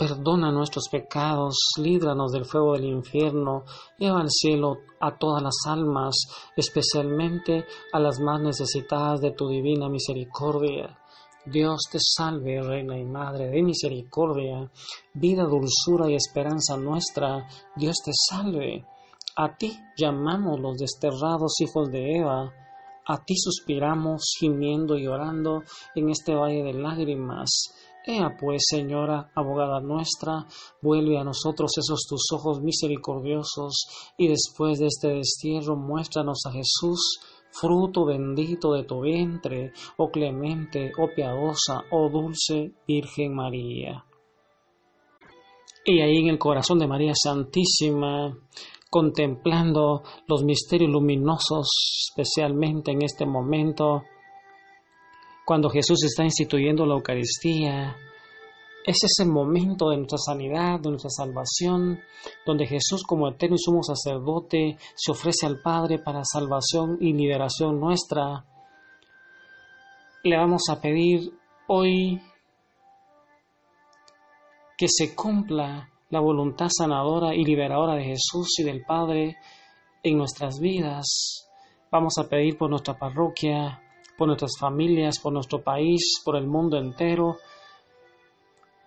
Perdona 0.00 0.50
nuestros 0.50 0.88
pecados, 0.88 1.58
líbranos 1.76 2.32
del 2.32 2.46
fuego 2.46 2.72
del 2.72 2.86
infierno, 2.86 3.64
lleva 3.98 4.22
al 4.22 4.30
cielo 4.30 4.78
a 4.98 5.18
todas 5.18 5.42
las 5.42 5.56
almas, 5.66 6.14
especialmente 6.56 7.66
a 7.92 8.00
las 8.00 8.18
más 8.18 8.40
necesitadas 8.40 9.20
de 9.20 9.32
tu 9.32 9.50
divina 9.50 9.90
misericordia. 9.90 10.98
Dios 11.44 11.82
te 11.92 11.98
salve, 12.00 12.62
Reina 12.62 12.98
y 12.98 13.04
Madre 13.04 13.50
de 13.50 13.62
misericordia, 13.62 14.70
vida, 15.12 15.44
dulzura 15.44 16.08
y 16.08 16.14
esperanza 16.14 16.78
nuestra. 16.78 17.46
Dios 17.76 17.96
te 18.02 18.12
salve. 18.14 18.86
A 19.36 19.54
ti 19.54 19.78
llamamos 19.98 20.58
los 20.60 20.78
desterrados 20.78 21.60
hijos 21.60 21.90
de 21.90 22.16
Eva. 22.16 22.50
A 23.06 23.22
ti 23.22 23.34
suspiramos, 23.36 24.32
gimiendo 24.38 24.96
y 24.96 25.04
llorando 25.04 25.62
en 25.94 26.08
este 26.08 26.34
valle 26.34 26.62
de 26.62 26.72
lágrimas. 26.72 27.74
Pues, 28.40 28.62
Señora, 28.68 29.30
abogada 29.36 29.80
nuestra, 29.80 30.46
vuelve 30.82 31.16
a 31.18 31.24
nosotros 31.24 31.70
esos 31.78 32.06
tus 32.08 32.32
ojos 32.32 32.60
misericordiosos, 32.60 33.86
y 34.18 34.26
después 34.26 34.80
de 34.80 34.86
este 34.86 35.08
destierro 35.08 35.76
muéstranos 35.76 36.42
a 36.46 36.52
Jesús, 36.52 37.20
fruto 37.52 38.04
bendito 38.04 38.72
de 38.72 38.82
tu 38.82 39.02
vientre, 39.02 39.72
oh 39.96 40.10
clemente, 40.10 40.90
oh 40.98 41.08
piadosa, 41.14 41.84
oh 41.92 42.08
dulce 42.08 42.72
Virgen 42.86 43.34
María. 43.34 44.04
Y 45.84 46.00
ahí 46.00 46.18
en 46.18 46.28
el 46.28 46.38
corazón 46.38 46.80
de 46.80 46.88
María 46.88 47.12
Santísima, 47.14 48.36
contemplando 48.90 50.02
los 50.26 50.42
misterios 50.42 50.90
luminosos, 50.90 51.68
especialmente 52.10 52.90
en 52.90 53.02
este 53.02 53.24
momento, 53.24 54.02
cuando 55.44 55.68
Jesús 55.70 56.04
está 56.04 56.24
instituyendo 56.24 56.86
la 56.86 56.94
Eucaristía, 56.94 57.96
es 58.84 58.96
ese 59.04 59.28
momento 59.28 59.90
de 59.90 59.98
nuestra 59.98 60.18
sanidad, 60.18 60.80
de 60.80 60.90
nuestra 60.90 61.10
salvación, 61.10 62.00
donde 62.46 62.66
Jesús 62.66 63.02
como 63.06 63.28
eterno 63.28 63.56
y 63.56 63.58
sumo 63.58 63.82
sacerdote 63.82 64.78
se 64.94 65.12
ofrece 65.12 65.46
al 65.46 65.60
Padre 65.60 65.98
para 65.98 66.22
salvación 66.24 66.96
y 67.00 67.12
liberación 67.12 67.78
nuestra. 67.78 68.44
Le 70.22 70.36
vamos 70.36 70.62
a 70.70 70.80
pedir 70.80 71.32
hoy 71.68 72.20
que 74.76 74.86
se 74.88 75.14
cumpla 75.14 75.90
la 76.08 76.20
voluntad 76.20 76.68
sanadora 76.70 77.34
y 77.34 77.44
liberadora 77.44 77.94
de 77.94 78.04
Jesús 78.04 78.58
y 78.58 78.64
del 78.64 78.82
Padre 78.84 79.36
en 80.02 80.16
nuestras 80.16 80.58
vidas. 80.58 81.48
Vamos 81.90 82.14
a 82.18 82.28
pedir 82.28 82.56
por 82.56 82.70
nuestra 82.70 82.98
parroquia, 82.98 83.82
por 84.20 84.26
nuestras 84.26 84.58
familias, 84.60 85.18
por 85.18 85.32
nuestro 85.32 85.62
país, 85.62 86.20
por 86.22 86.36
el 86.36 86.46
mundo 86.46 86.76
entero. 86.76 87.38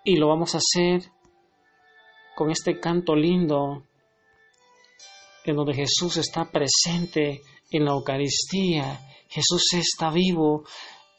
Y 0.04 0.18
lo 0.18 0.28
vamos 0.28 0.54
a 0.54 0.60
hacer 0.60 1.10
con 2.36 2.52
este 2.52 2.80
canto 2.80 3.16
lindo 3.16 3.82
en 5.44 5.56
donde 5.56 5.74
Jesús 5.74 6.18
está 6.18 6.52
presente 6.52 7.42
en 7.72 7.84
la 7.84 7.94
Eucaristía. 7.94 9.00
Jesús 9.28 9.74
está 9.74 10.12
vivo 10.12 10.66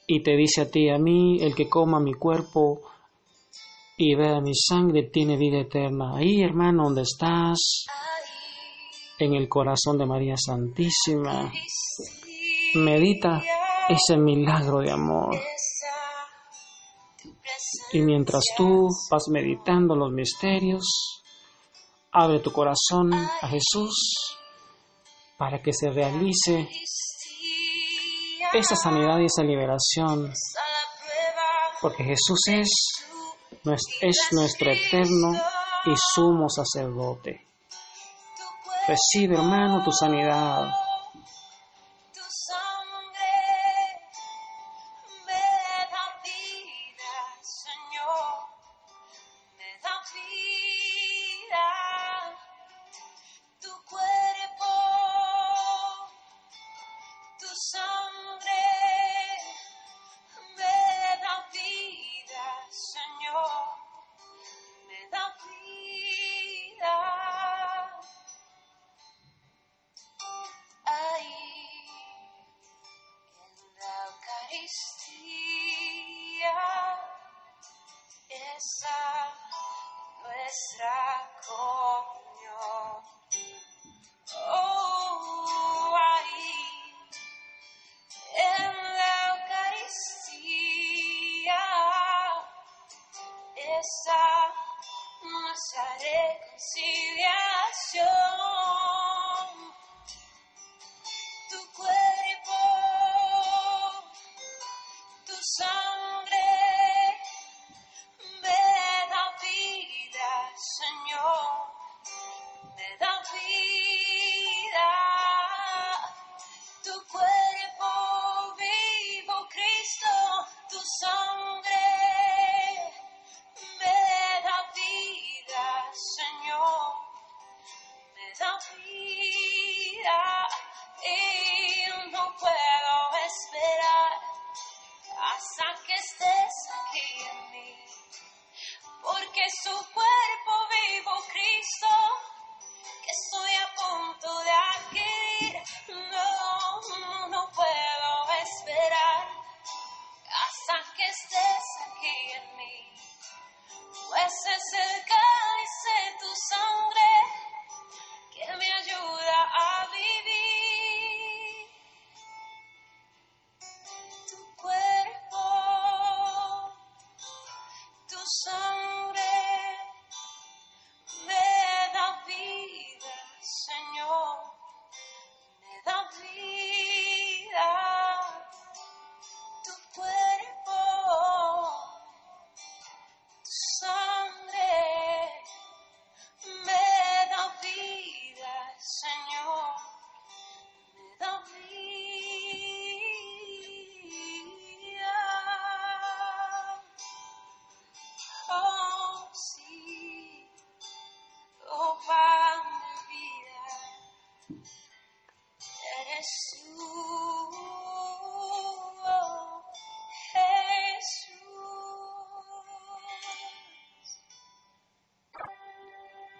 y 0.06 0.22
te 0.22 0.36
dice 0.36 0.60
a 0.60 0.70
ti, 0.70 0.90
a 0.90 0.98
mí, 0.98 1.38
el 1.40 1.56
que 1.56 1.68
coma 1.68 1.98
mi 1.98 2.14
cuerpo 2.14 2.82
y 3.98 4.14
vea 4.14 4.40
mi 4.40 4.54
sangre 4.54 5.10
tiene 5.12 5.36
vida 5.36 5.58
eterna. 5.58 6.18
Ahí, 6.18 6.40
hermano, 6.40 6.84
donde 6.84 7.02
estás, 7.02 7.86
en 9.18 9.34
el 9.34 9.48
corazón 9.48 9.98
de 9.98 10.06
María 10.06 10.36
Santísima, 10.36 11.50
medita 12.76 13.42
ese 13.88 14.16
milagro 14.16 14.78
de 14.78 14.90
amor. 14.90 15.36
Y 17.92 18.00
mientras 18.00 18.42
tú 18.56 18.88
vas 19.10 19.24
meditando 19.30 19.94
los 19.94 20.12
misterios, 20.12 20.84
abre 22.12 22.40
tu 22.40 22.52
corazón 22.52 23.12
a 23.12 23.48
Jesús 23.48 24.36
para 25.36 25.60
que 25.60 25.72
se 25.72 25.90
realice 25.90 26.68
esa 28.52 28.76
sanidad 28.76 29.18
y 29.18 29.26
esa 29.26 29.42
liberación. 29.42 30.32
Porque 31.80 32.04
Jesús 32.04 32.40
es, 32.48 32.68
es 34.00 34.16
nuestro 34.32 34.70
eterno 34.70 35.32
y 35.86 35.94
sumo 36.14 36.48
sacerdote. 36.48 37.46
Recibe, 38.86 39.34
hermano, 39.34 39.82
tu 39.84 39.90
sanidad. 39.92 40.68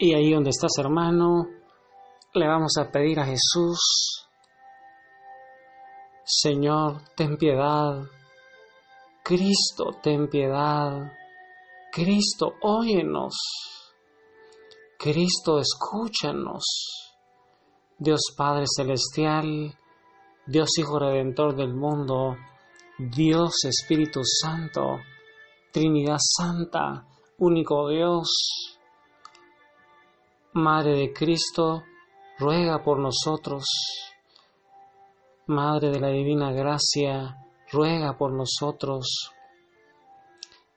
Y 0.04 0.12
ahí 0.12 0.34
donde 0.34 0.50
estás, 0.50 0.72
hermano, 0.76 1.46
le 2.34 2.46
vamos 2.46 2.72
a 2.78 2.90
pedir 2.90 3.18
a 3.20 3.24
Jesús, 3.24 4.28
Señor, 6.22 7.00
ten 7.16 7.38
piedad. 7.38 8.02
Cristo, 9.22 9.92
ten 10.02 10.28
piedad. 10.28 11.10
Cristo, 11.90 12.52
óyenos. 12.60 13.32
Cristo, 14.98 15.58
escúchanos. 15.58 16.64
Dios 17.96 18.20
Padre 18.36 18.64
Celestial, 18.66 19.74
Dios 20.46 20.68
Hijo 20.78 20.98
Redentor 20.98 21.56
del 21.56 21.72
mundo, 21.72 22.36
Dios 22.98 23.54
Espíritu 23.64 24.20
Santo, 24.22 24.98
Trinidad 25.72 26.18
Santa, 26.20 27.06
único 27.38 27.88
Dios, 27.88 28.73
Madre 30.56 30.92
de 30.94 31.12
Cristo, 31.12 31.82
ruega 32.38 32.80
por 32.80 33.00
nosotros. 33.00 33.64
Madre 35.48 35.90
de 35.90 35.98
la 35.98 36.10
Divina 36.10 36.52
Gracia, 36.52 37.36
ruega 37.72 38.16
por 38.16 38.30
nosotros. 38.30 39.32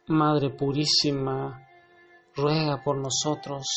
Madre 0.08 0.50
Purísima, 0.50 1.64
ruega 2.36 2.82
por 2.84 2.98
nosotros. 2.98 3.68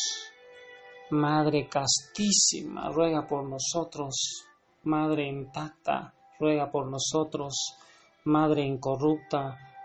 Madre 1.11 1.69
Castísima, 1.69 2.89
ruega 2.89 3.27
por 3.27 3.47
nosotros. 3.47 4.47
Madre 4.85 5.27
intacta, 5.27 6.15
ruega 6.39 6.71
por 6.71 6.87
nosotros. 6.87 7.75
Madre 8.23 8.63
incorrupta, 8.63 9.55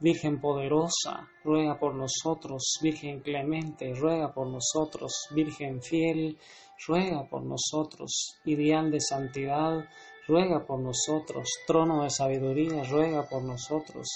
Virgen 0.00 0.40
poderosa, 0.40 1.28
ruega 1.42 1.76
por 1.76 1.92
nosotros. 1.94 2.78
Virgen 2.80 3.20
clemente, 3.20 3.92
ruega 3.94 4.32
por 4.32 4.46
nosotros. 4.46 5.26
Virgen 5.32 5.82
fiel, 5.82 6.38
ruega 6.86 7.28
por 7.28 7.42
nosotros. 7.42 8.36
Ideal 8.44 8.92
de 8.92 9.00
santidad, 9.00 9.88
ruega 10.28 10.64
por 10.64 10.78
nosotros. 10.78 11.48
Trono 11.66 12.04
de 12.04 12.10
sabiduría, 12.10 12.84
ruega 12.84 13.28
por 13.28 13.42
nosotros. 13.42 14.06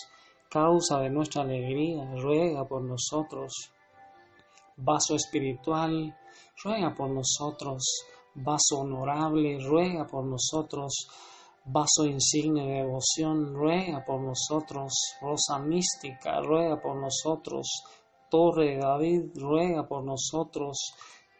Causa 0.48 1.00
de 1.00 1.10
nuestra 1.10 1.42
alegría, 1.42 2.14
ruega 2.14 2.64
por 2.68 2.82
nosotros. 2.82 3.72
Vaso 4.76 5.16
espiritual, 5.16 6.16
ruega 6.62 6.94
por 6.94 7.10
nosotros. 7.10 7.82
Vaso 8.34 8.78
honorable, 8.78 9.58
ruega 9.60 10.06
por 10.06 10.24
nosotros. 10.24 11.08
Vaso 11.64 12.04
insigne 12.04 12.66
de 12.66 12.82
devoción, 12.82 13.54
ruega 13.54 14.04
por 14.04 14.20
nosotros. 14.20 14.92
Rosa 15.20 15.60
mística, 15.60 16.40
ruega 16.40 16.82
por 16.82 16.96
nosotros. 16.96 17.68
Torre 18.28 18.74
de 18.74 18.78
David, 18.78 19.30
ruega 19.36 19.86
por 19.86 20.02
nosotros. 20.02 20.92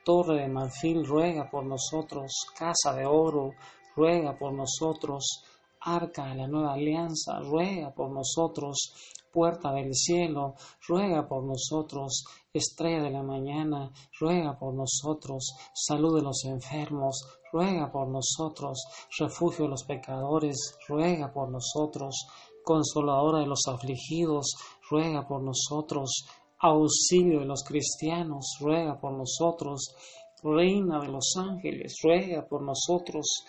Torre 0.04 0.42
de 0.42 0.48
marfil, 0.48 1.04
ruega 1.04 1.50
por 1.50 1.64
nosotros. 1.64 2.46
Casa 2.56 2.94
de 2.94 3.04
oro, 3.04 3.50
ruega 3.96 4.38
por 4.38 4.52
nosotros. 4.52 5.44
Arca 5.80 6.26
de 6.26 6.36
la 6.36 6.46
nueva 6.46 6.74
alianza, 6.74 7.40
ruega 7.40 7.92
por 7.92 8.12
nosotros. 8.12 8.94
Puerta 9.32 9.72
del 9.72 9.92
cielo, 9.92 10.54
ruega 10.86 11.26
por 11.26 11.42
nosotros. 11.42 12.24
Estrella 12.52 13.02
de 13.02 13.10
la 13.10 13.24
mañana, 13.24 13.90
ruega 14.20 14.56
por 14.56 14.72
nosotros. 14.72 15.56
Salud 15.74 16.16
de 16.16 16.22
los 16.22 16.44
enfermos, 16.44 17.40
ruega 17.52 17.92
por 17.92 18.08
nosotros. 18.08 18.82
Refugio 19.18 19.64
de 19.66 19.70
los 19.70 19.84
pecadores, 19.84 20.56
ruega 20.88 21.32
por 21.32 21.50
nosotros. 21.50 22.26
Consoladora 22.64 23.40
de 23.40 23.46
los 23.46 23.66
afligidos, 23.68 24.46
ruega 24.90 25.26
por 25.26 25.42
nosotros. 25.42 26.10
Auxilio 26.58 27.40
de 27.40 27.46
los 27.46 27.62
cristianos, 27.64 28.56
ruega 28.60 28.98
por 28.98 29.12
nosotros. 29.12 29.94
Reina 30.42 31.00
de 31.00 31.08
los 31.08 31.34
ángeles, 31.36 31.96
ruega 32.02 32.46
por 32.48 32.62
nosotros. 32.62 33.44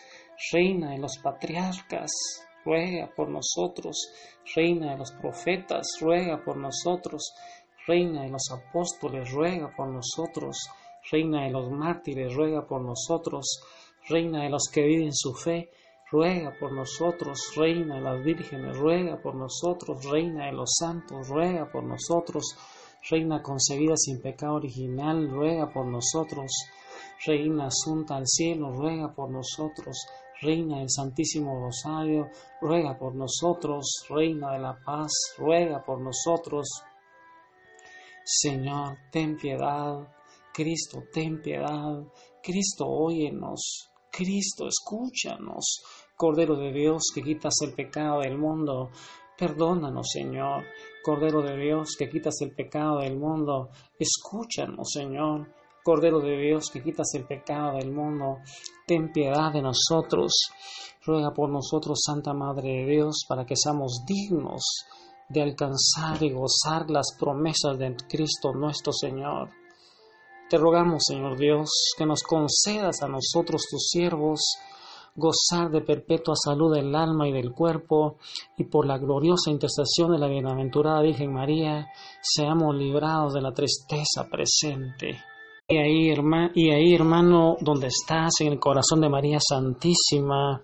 Reina 0.51 0.91
de 0.91 0.97
los 0.97 1.17
patriarcas, 1.17 2.11
ruega 2.65 3.11
por 3.15 3.29
nosotros. 3.29 3.97
Reina 4.55 4.91
de 4.91 4.97
los 4.97 5.11
profetas, 5.11 5.87
ruega 6.01 6.43
por 6.43 6.57
nosotros. 6.57 7.33
Reina 7.87 8.23
de 8.23 8.29
los 8.29 8.49
apóstoles, 8.51 9.31
ruega 9.31 9.71
por 9.75 9.89
nosotros. 9.89 10.57
Reina 11.11 11.43
de 11.43 11.51
los 11.51 11.69
mártires, 11.69 12.33
ruega 12.33 12.65
por 12.65 12.81
nosotros. 12.81 13.45
Reina 14.09 14.43
de 14.43 14.49
los 14.49 14.69
que 14.71 14.83
viven 14.83 15.13
su 15.13 15.33
fe, 15.33 15.69
ruega 16.11 16.53
por 16.59 16.73
nosotros. 16.73 17.39
Reina 17.55 17.95
de 17.95 18.01
las 18.01 18.23
vírgenes, 18.23 18.77
ruega 18.77 19.21
por 19.21 19.35
nosotros. 19.35 20.03
Reina 20.11 20.47
de 20.47 20.51
los 20.51 20.75
santos, 20.77 21.27
ruega 21.29 21.71
por 21.71 21.83
nosotros. 21.83 22.55
Reina 23.09 23.41
concebida 23.41 23.95
sin 23.95 24.21
pecado 24.21 24.55
original, 24.55 25.29
ruega 25.29 25.71
por 25.71 25.85
nosotros. 25.85 26.51
Reina 27.25 27.67
asunta 27.67 28.17
al 28.17 28.27
cielo, 28.27 28.71
ruega 28.71 29.13
por 29.13 29.29
nosotros. 29.29 30.05
Reina 30.41 30.79
del 30.79 30.89
Santísimo 30.89 31.57
Rosario, 31.59 32.29
ruega 32.59 32.97
por 32.97 33.15
nosotros. 33.15 34.05
Reina 34.09 34.51
de 34.51 34.59
la 34.59 34.77
paz, 34.85 35.11
ruega 35.37 35.83
por 35.83 36.01
nosotros. 36.01 36.67
Señor, 38.25 38.97
ten 39.11 39.37
piedad. 39.37 40.07
Cristo, 40.53 41.03
ten 41.13 41.41
piedad. 41.41 42.03
Cristo, 42.41 42.85
óyenos. 42.85 43.92
Cristo, 44.15 44.67
escúchanos. 44.67 45.81
Cordero 46.15 46.55
de 46.55 46.71
Dios, 46.71 47.11
que 47.13 47.23
quitas 47.23 47.55
el 47.63 47.73
pecado 47.73 48.19
del 48.21 48.37
mundo, 48.37 48.91
perdónanos, 49.35 50.07
Señor. 50.13 50.65
Cordero 51.03 51.41
de 51.41 51.57
Dios, 51.57 51.95
que 51.97 52.07
quitas 52.07 52.35
el 52.41 52.51
pecado 52.51 52.99
del 52.99 53.17
mundo, 53.17 53.69
escúchanos, 53.97 54.87
Señor. 54.93 55.51
Cordero 55.83 56.19
de 56.19 56.37
Dios, 56.37 56.69
que 56.71 56.83
quitas 56.83 57.07
el 57.15 57.25
pecado 57.25 57.77
del 57.77 57.91
mundo, 57.91 58.37
ten 58.87 59.11
piedad 59.11 59.51
de 59.51 59.63
nosotros. 59.63 60.31
Ruega 61.05 61.33
por 61.33 61.49
nosotros, 61.49 61.99
Santa 62.05 62.33
Madre 62.33 62.69
de 62.69 62.85
Dios, 62.85 63.25
para 63.27 63.45
que 63.45 63.55
seamos 63.57 64.03
dignos 64.05 64.63
de 65.27 65.41
alcanzar 65.41 66.21
y 66.21 66.31
gozar 66.31 66.89
las 66.89 67.17
promesas 67.19 67.77
de 67.79 67.95
Cristo 68.07 68.53
nuestro 68.53 68.93
Señor. 68.93 69.62
Te 70.53 70.59
rogamos, 70.59 71.05
Señor 71.07 71.35
Dios, 71.35 71.67
que 71.97 72.05
nos 72.05 72.21
concedas 72.21 73.01
a 73.01 73.07
nosotros, 73.07 73.65
tus 73.71 73.87
siervos, 73.89 74.39
gozar 75.15 75.71
de 75.71 75.81
perpetua 75.81 76.35
salud 76.35 76.75
del 76.75 76.93
alma 76.95 77.27
y 77.27 77.31
del 77.31 77.53
cuerpo, 77.53 78.17
y 78.55 78.65
por 78.65 78.85
la 78.85 78.99
gloriosa 78.99 79.49
intercesión 79.49 80.11
de 80.11 80.19
la 80.19 80.27
bienaventurada 80.27 81.01
Virgen 81.01 81.33
María, 81.33 81.87
seamos 82.21 82.75
librados 82.75 83.33
de 83.33 83.41
la 83.41 83.51
tristeza 83.51 84.27
presente. 84.29 85.23
Y 85.67 85.77
ahí, 85.77 86.11
hermano, 86.11 86.51
y 86.53 86.69
ahí, 86.69 86.93
hermano, 86.93 87.55
donde 87.59 87.87
estás, 87.87 88.33
en 88.41 88.51
el 88.51 88.59
corazón 88.59 89.01
de 89.01 89.09
María 89.09 89.39
Santísima, 89.39 90.61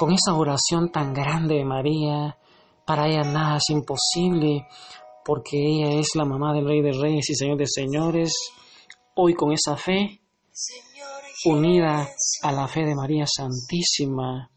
con 0.00 0.10
esa 0.10 0.34
oración 0.34 0.90
tan 0.90 1.14
grande 1.14 1.54
de 1.54 1.64
María, 1.64 2.36
para 2.84 3.06
ella 3.06 3.22
nada 3.22 3.58
es 3.58 3.70
imposible, 3.70 4.66
porque 5.24 5.58
ella 5.64 6.00
es 6.00 6.08
la 6.16 6.24
mamá 6.24 6.52
del 6.52 6.66
Rey 6.66 6.82
de 6.82 6.90
Reyes 6.90 7.30
y 7.30 7.34
Señor 7.36 7.58
de 7.58 7.68
Señores. 7.68 8.32
Hoy 9.16 9.34
con 9.34 9.52
esa 9.52 9.76
fe, 9.76 10.20
unida 11.44 12.08
a 12.42 12.50
la 12.50 12.66
fe 12.66 12.84
de 12.84 12.96
María 12.96 13.24
Santísima, 13.28 14.50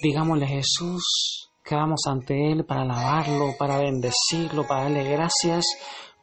digámosle 0.00 0.44
a 0.44 0.48
Jesús 0.48 1.50
que 1.64 1.74
vamos 1.74 2.02
ante 2.06 2.52
Él 2.52 2.64
para 2.64 2.82
alabarlo, 2.82 3.56
para 3.58 3.78
bendecirlo, 3.78 4.68
para 4.68 4.84
darle 4.84 5.02
gracias 5.10 5.64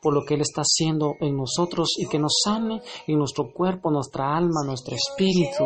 por 0.02 0.14
lo 0.14 0.22
que 0.26 0.36
Él 0.36 0.42
está 0.42 0.62
haciendo 0.62 1.16
en 1.20 1.36
nosotros 1.36 1.90
y 1.98 2.08
que 2.08 2.18
nos 2.18 2.32
sane 2.46 2.82
en 3.06 3.18
nuestro 3.18 3.52
cuerpo, 3.52 3.92
nuestra 3.92 4.38
alma, 4.38 4.64
nuestro 4.66 4.96
espíritu. 4.96 5.66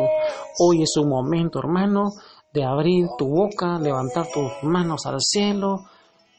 Hoy 0.58 0.82
es 0.82 0.96
un 0.96 1.08
momento, 1.08 1.60
hermano, 1.60 2.06
de 2.52 2.64
abrir 2.64 3.06
tu 3.16 3.28
boca, 3.28 3.78
levantar 3.78 4.26
tus 4.34 4.50
manos 4.64 5.06
al 5.06 5.20
cielo 5.20 5.84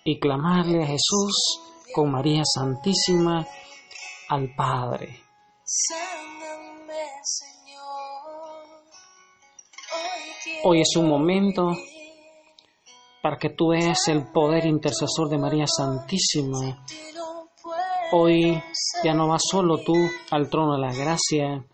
y 0.03 0.19
clamarle 0.19 0.83
a 0.83 0.87
Jesús 0.87 1.61
con 1.95 2.11
María 2.11 2.41
Santísima 2.43 3.47
al 4.29 4.53
Padre. 4.55 5.19
Sáname, 5.63 6.93
Señor. 7.23 7.77
Hoy 10.63 10.77
Hoy 10.77 10.81
es 10.81 10.95
un 10.95 11.09
momento 11.09 11.71
para 13.21 13.37
que 13.37 13.49
tú 13.49 13.69
veas 13.69 14.07
el 14.07 14.31
poder 14.31 14.65
intercesor 14.65 15.29
de 15.29 15.37
María 15.37 15.65
Santísima. 15.67 16.85
Hoy 18.13 18.61
ya 19.03 19.13
no 19.13 19.27
vas 19.27 19.41
solo 19.49 19.79
tú 19.79 19.93
al 20.31 20.49
trono 20.49 20.75
de 20.75 20.81
la 20.81 20.93
gracia, 20.93 21.65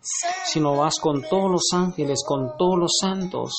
sino 0.44 0.76
vas 0.76 0.98
con 1.00 1.22
todos 1.22 1.50
los 1.50 1.68
ángeles, 1.72 2.24
con 2.26 2.56
todos 2.58 2.78
los 2.78 2.92
santos, 3.00 3.52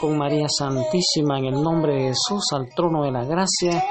con 0.00 0.16
María 0.16 0.46
Santísima 0.48 1.38
en 1.38 1.46
el 1.46 1.62
nombre 1.62 1.94
de 1.94 2.08
Jesús 2.08 2.44
al 2.52 2.68
trono 2.74 3.02
de 3.02 3.10
la 3.10 3.24
gracia 3.24 3.84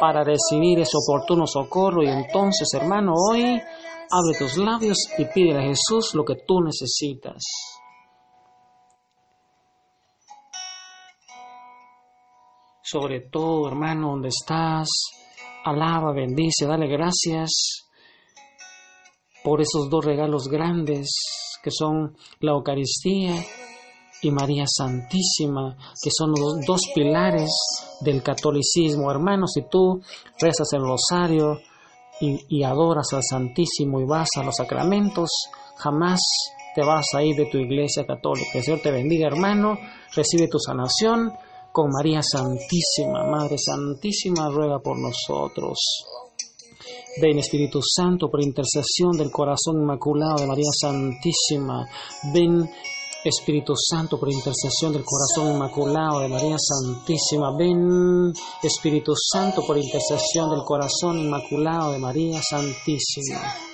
para 0.00 0.24
recibir 0.24 0.80
ese 0.80 0.96
oportuno 0.96 1.46
socorro. 1.46 2.02
Y 2.02 2.08
entonces, 2.08 2.68
hermano, 2.74 3.12
hoy 3.14 3.42
abre 3.42 4.38
tus 4.38 4.56
labios 4.56 4.96
y 5.18 5.26
pide 5.26 5.58
a 5.58 5.62
Jesús 5.62 6.14
lo 6.14 6.24
que 6.24 6.36
tú 6.46 6.60
necesitas. 6.62 7.42
Sobre 12.82 13.20
todo, 13.30 13.68
hermano, 13.68 14.08
donde 14.12 14.28
estás, 14.28 14.88
alaba, 15.64 16.12
bendice, 16.12 16.66
dale 16.66 16.88
gracias 16.88 17.86
por 19.44 19.60
esos 19.60 19.88
dos 19.88 20.04
regalos 20.04 20.48
grandes 20.48 21.08
que 21.62 21.70
son 21.70 22.16
la 22.40 22.52
Eucaristía 22.52 23.34
y 24.22 24.30
María 24.30 24.64
Santísima, 24.66 25.76
que 26.02 26.10
son 26.12 26.30
los 26.30 26.64
dos 26.66 26.80
pilares 26.94 27.50
del 28.00 28.22
catolicismo. 28.22 29.10
Hermanos, 29.10 29.52
si 29.54 29.62
tú 29.70 30.00
rezas 30.38 30.72
el 30.72 30.82
rosario 30.82 31.58
y, 32.20 32.62
adoras 32.62 33.12
al 33.12 33.22
Santísimo 33.22 34.00
y 34.00 34.04
vas 34.04 34.28
a 34.36 34.42
los 34.42 34.54
sacramentos, 34.56 35.30
jamás 35.76 36.20
te 36.74 36.84
vas 36.84 37.06
a 37.14 37.22
ir 37.22 37.34
de 37.36 37.46
tu 37.46 37.58
iglesia 37.58 38.06
católica. 38.06 38.50
El 38.54 38.62
Señor 38.62 38.80
te 38.80 38.90
bendiga, 38.90 39.26
hermano, 39.26 39.78
recibe 40.14 40.48
tu 40.48 40.58
sanación 40.58 41.32
con 41.72 41.88
María 41.90 42.20
Santísima, 42.22 43.24
Madre 43.24 43.56
Santísima, 43.58 44.50
ruega 44.50 44.80
por 44.80 44.98
nosotros. 44.98 45.78
Ven 47.20 47.38
Espíritu 47.38 47.80
Santo 47.82 48.28
por 48.30 48.42
intercesión 48.42 49.12
del 49.16 49.30
corazón 49.30 49.80
inmaculado 49.80 50.40
de 50.40 50.46
María 50.46 50.70
Santísima. 50.78 51.86
Ven 52.32 52.68
Espíritu 53.24 53.74
Santo, 53.76 54.18
por 54.18 54.32
intercesión 54.32 54.92
del 54.92 55.04
corazón 55.04 55.54
inmaculado 55.54 56.20
de 56.20 56.28
María 56.28 56.56
Santísima, 56.58 57.54
ven 57.56 58.32
Espíritu 58.62 59.12
Santo, 59.14 59.62
por 59.66 59.76
intercesión 59.76 60.50
del 60.50 60.64
corazón 60.64 61.18
inmaculado 61.18 61.92
de 61.92 61.98
María 61.98 62.40
Santísima. 62.42 63.69